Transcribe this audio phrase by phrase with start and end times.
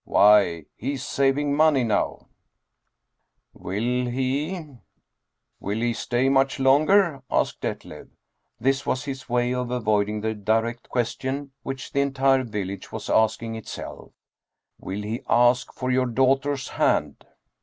[0.03, 2.25] Why, he's saving money now!"
[3.53, 4.77] "Will he
[5.59, 8.09] will he stay much longer?" asked Detlev.
[8.59, 13.53] This was his way of avoiding the direct question which the entire village was asking
[13.53, 14.11] itself,"
[14.81, 17.23] Will he ask for your daughter's hand?"